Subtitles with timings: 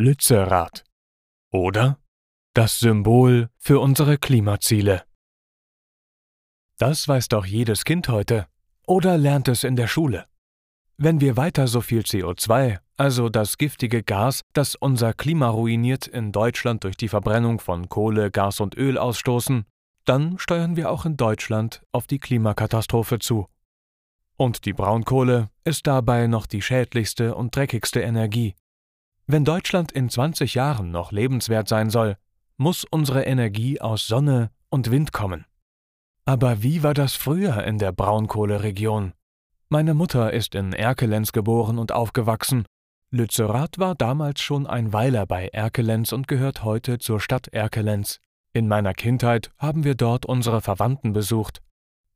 [0.00, 0.84] Lützerath.
[1.50, 1.98] Oder
[2.54, 5.02] das Symbol für unsere Klimaziele.
[6.78, 8.46] Das weiß doch jedes Kind heute.
[8.86, 10.26] Oder lernt es in der Schule.
[10.98, 16.30] Wenn wir weiter so viel CO2, also das giftige Gas, das unser Klima ruiniert, in
[16.30, 19.64] Deutschland durch die Verbrennung von Kohle, Gas und Öl ausstoßen,
[20.04, 23.48] dann steuern wir auch in Deutschland auf die Klimakatastrophe zu.
[24.36, 28.54] Und die Braunkohle ist dabei noch die schädlichste und dreckigste Energie.
[29.30, 32.16] Wenn Deutschland in 20 Jahren noch lebenswert sein soll,
[32.56, 35.44] muss unsere Energie aus Sonne und Wind kommen.
[36.24, 39.12] Aber wie war das früher in der Braunkohleregion?
[39.68, 42.64] Meine Mutter ist in Erkelenz geboren und aufgewachsen.
[43.10, 48.20] Lützerath war damals schon ein Weiler bei Erkelenz und gehört heute zur Stadt Erkelenz.
[48.54, 51.60] In meiner Kindheit haben wir dort unsere Verwandten besucht.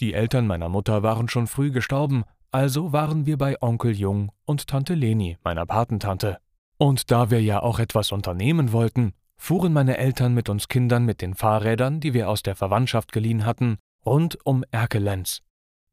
[0.00, 4.66] Die Eltern meiner Mutter waren schon früh gestorben, also waren wir bei Onkel Jung und
[4.66, 6.38] Tante Leni, meiner Patentante.
[6.78, 11.22] Und da wir ja auch etwas unternehmen wollten, fuhren meine Eltern mit uns Kindern mit
[11.22, 15.42] den Fahrrädern, die wir aus der Verwandtschaft geliehen hatten, rund um Erkelenz.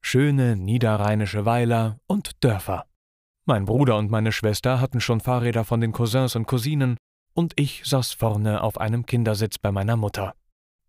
[0.00, 2.84] Schöne niederrheinische Weiler und Dörfer.
[3.44, 6.96] Mein Bruder und meine Schwester hatten schon Fahrräder von den Cousins und Cousinen,
[7.32, 10.34] und ich saß vorne auf einem Kindersitz bei meiner Mutter.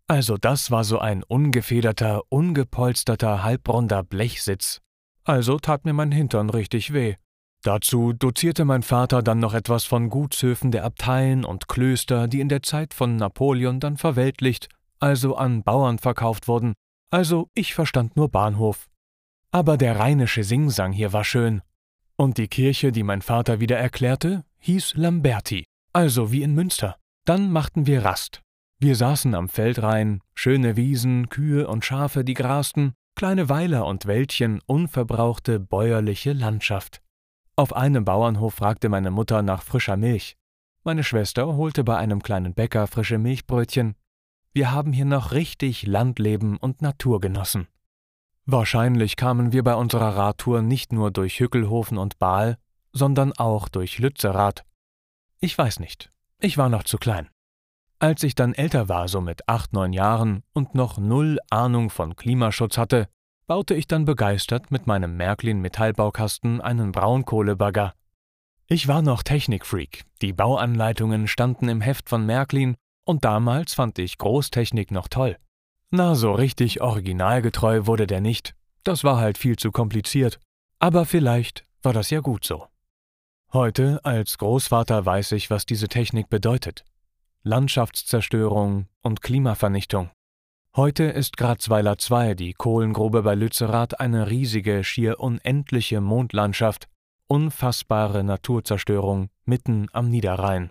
[0.06, 4.80] Also das war so ein ungefederter, ungepolsterter, halbrunder Blechsitz.
[5.24, 7.16] Also tat mir mein Hintern richtig weh.
[7.62, 12.48] Dazu dozierte mein Vater dann noch etwas von Gutshöfen der Abteien und Klöster, die in
[12.48, 14.68] der Zeit von Napoleon dann verweltlicht,
[15.00, 16.74] also an Bauern verkauft wurden.
[17.10, 18.88] Also ich verstand nur Bahnhof.
[19.50, 21.62] Aber der rheinische Singsang hier war schön.
[22.16, 26.96] Und die Kirche, die mein Vater wieder erklärte, hieß Lamberti, also wie in Münster.
[27.24, 28.40] Dann machten wir Rast.
[28.80, 34.60] Wir saßen am Feldrain, schöne Wiesen, Kühe und Schafe, die grasten, kleine Weiler und Wäldchen,
[34.66, 37.02] unverbrauchte bäuerliche Landschaft.
[37.58, 40.36] Auf einem Bauernhof fragte meine Mutter nach frischer Milch.
[40.84, 43.96] Meine Schwester holte bei einem kleinen Bäcker frische Milchbrötchen.
[44.52, 47.66] Wir haben hier noch richtig Landleben und Natur genossen.
[48.46, 52.58] Wahrscheinlich kamen wir bei unserer Radtour nicht nur durch Hückelhofen und Baal,
[52.92, 54.64] sondern auch durch Lützerath.
[55.40, 57.28] Ich weiß nicht, ich war noch zu klein.
[57.98, 62.14] Als ich dann älter war, so mit acht, neun Jahren und noch null Ahnung von
[62.14, 63.08] Klimaschutz hatte,
[63.48, 67.94] baute ich dann begeistert mit meinem Märklin Metallbaukasten einen Braunkohlebagger.
[68.66, 72.76] Ich war noch Technikfreak, die Bauanleitungen standen im Heft von Märklin
[73.06, 75.38] und damals fand ich Großtechnik noch toll.
[75.90, 78.54] Na, so richtig originalgetreu wurde der nicht,
[78.84, 80.38] das war halt viel zu kompliziert,
[80.78, 82.66] aber vielleicht war das ja gut so.
[83.54, 86.84] Heute als Großvater weiß ich, was diese Technik bedeutet.
[87.44, 90.10] Landschaftszerstörung und Klimavernichtung.
[90.76, 96.88] Heute ist Grazweiler II, die Kohlengrube bei Lützerath, eine riesige, schier unendliche Mondlandschaft,
[97.26, 100.70] unfassbare Naturzerstörung mitten am Niederrhein.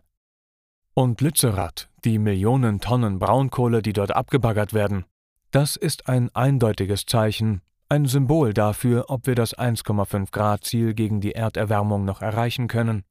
[0.93, 5.05] Und Lützerath, die Millionen Tonnen Braunkohle, die dort abgebaggert werden,
[5.51, 11.21] das ist ein eindeutiges Zeichen, ein Symbol dafür, ob wir das 1,5 Grad Ziel gegen
[11.21, 13.03] die Erderwärmung noch erreichen können.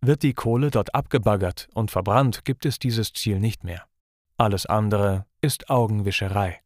[0.00, 3.84] Wird die Kohle dort abgebaggert und verbrannt, gibt es dieses Ziel nicht mehr.
[4.36, 6.60] Alles andere ist Augenwischerei.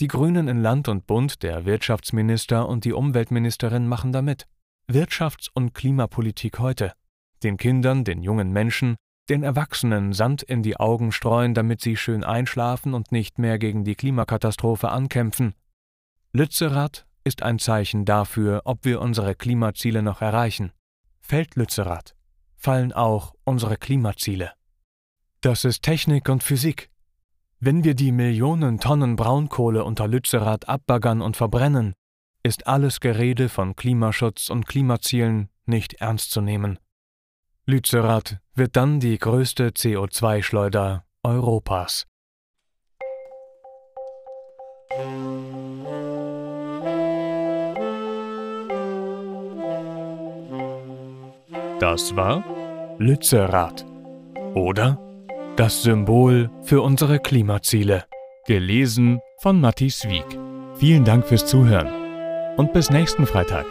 [0.00, 4.46] Die Grünen in Land und Bund, der Wirtschaftsminister und die Umweltministerin machen damit.
[4.90, 6.94] Wirtschafts- und Klimapolitik heute.
[7.42, 8.96] Den Kindern, den jungen Menschen,
[9.28, 13.84] den Erwachsenen Sand in die Augen streuen, damit sie schön einschlafen und nicht mehr gegen
[13.84, 15.54] die Klimakatastrophe ankämpfen.
[16.32, 20.72] Lützerath ist ein Zeichen dafür, ob wir unsere Klimaziele noch erreichen.
[21.20, 22.16] Fällt Lützerath,
[22.56, 24.52] fallen auch unsere Klimaziele.
[25.42, 26.90] Das ist Technik und Physik.
[27.62, 31.92] Wenn wir die Millionen Tonnen Braunkohle unter Lützerath abbaggern und verbrennen,
[32.42, 36.78] ist alles Gerede von Klimaschutz und Klimazielen nicht ernst zu nehmen.
[37.66, 42.06] Lützerath wird dann die größte CO2-Schleuder Europas.
[51.78, 52.42] Das war
[52.96, 53.84] Lützerath.
[54.54, 55.09] Oder?
[55.60, 58.04] Das Symbol für unsere Klimaziele.
[58.46, 60.24] Gelesen von Matti Wieg.
[60.76, 63.66] Vielen Dank fürs Zuhören und bis nächsten Freitag.